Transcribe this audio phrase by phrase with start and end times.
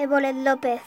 [0.00, 0.80] Ebolet López.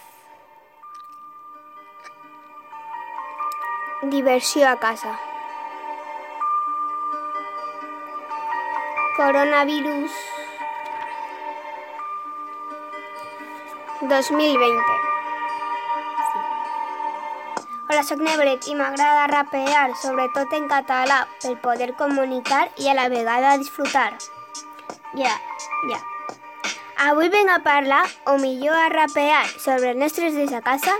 [4.02, 5.20] Diversió a casa.
[9.16, 10.12] Coronavirus
[14.02, 14.82] 2020.
[17.90, 23.06] Hola, sóc Nebret i m'agrada rapear, sobretot en català, per poder comunicar i a la
[23.14, 24.10] vegada disfrutar.
[25.14, 25.38] Ja,
[25.92, 26.02] ja.
[27.04, 30.94] Avui venc a parlar, o millor a rapear, sobre els nostres dies a casa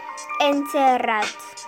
[0.44, 1.64] encerrats.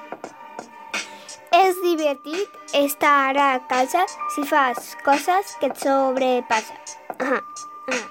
[1.56, 4.04] És divertit estar a casa
[4.36, 6.76] si fas coses que et sobrepassen.
[7.16, 8.02] Ahà, ahà.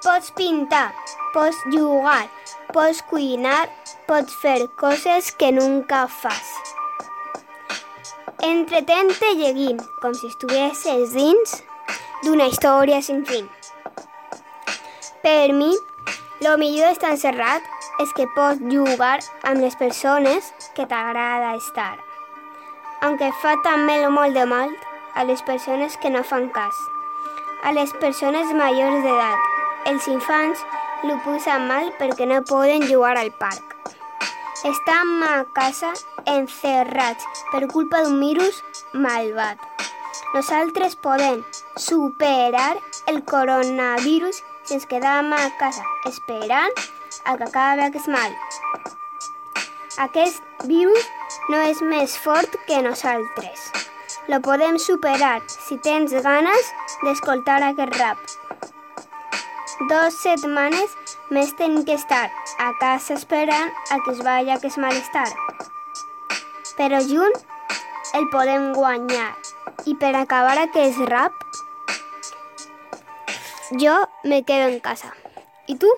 [0.00, 0.94] Pots pintar,
[1.34, 2.24] pots jugar,
[2.72, 3.68] pots cuinar,
[4.08, 6.56] pots fer coses que nunca fas.
[8.48, 11.60] Entretente llegint, com si estuvessis dins
[12.24, 13.50] d'una història sin fin.
[15.26, 15.72] Per mi,
[16.44, 17.64] lo millor d'estar encerrat
[18.04, 19.16] és que pots jugar
[19.50, 21.96] amb les persones que t'agrada estar.
[23.02, 24.70] Aunque fa també molt de mal
[25.18, 26.78] a les persones que no fan cas.
[27.66, 29.50] A les persones majors d'edat.
[29.90, 30.62] Els infants
[31.02, 33.74] lo posen mal perquè no poden jugar al parc.
[34.62, 35.90] Estam a casa
[36.38, 38.62] encerrats per culpa d'un virus
[38.94, 39.58] malvat.
[40.36, 41.42] Nosaltres podem
[41.74, 42.76] superar
[43.10, 46.74] el coronavirus si ens quedam a casa esperant
[47.24, 48.34] a que acabi aquest mal.
[50.04, 51.06] Aquest virus
[51.48, 53.70] no és més fort que nosaltres.
[54.28, 56.72] Lo podem superar si tens ganes
[57.04, 58.18] d'escoltar aquest rap.
[59.90, 60.96] Dos setmanes
[61.30, 62.26] més tenim que estar
[62.58, 65.28] a casa esperant a que es vagi aquest malestar.
[66.76, 67.36] Però junt
[68.18, 69.30] el podem guanyar.
[69.86, 71.36] I per acabar aquest rap,
[73.72, 75.12] Yo me quedo en casa.
[75.66, 75.88] ¿Y tú?